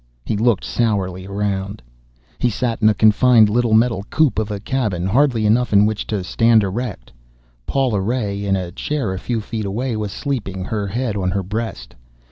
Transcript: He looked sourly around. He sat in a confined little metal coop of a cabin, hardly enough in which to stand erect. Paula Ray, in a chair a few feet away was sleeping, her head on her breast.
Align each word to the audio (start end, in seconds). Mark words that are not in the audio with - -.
He 0.25 0.35
looked 0.35 0.63
sourly 0.63 1.27
around. 1.27 1.79
He 2.39 2.49
sat 2.49 2.81
in 2.81 2.89
a 2.89 2.93
confined 2.95 3.49
little 3.49 3.75
metal 3.75 4.03
coop 4.09 4.39
of 4.39 4.49
a 4.49 4.59
cabin, 4.59 5.05
hardly 5.05 5.45
enough 5.45 5.73
in 5.73 5.85
which 5.85 6.07
to 6.07 6.23
stand 6.23 6.63
erect. 6.63 7.11
Paula 7.67 8.01
Ray, 8.01 8.43
in 8.45 8.55
a 8.55 8.71
chair 8.71 9.13
a 9.13 9.19
few 9.19 9.41
feet 9.41 9.63
away 9.63 9.95
was 9.95 10.11
sleeping, 10.11 10.65
her 10.65 10.87
head 10.87 11.15
on 11.15 11.29
her 11.29 11.43
breast. 11.43 11.93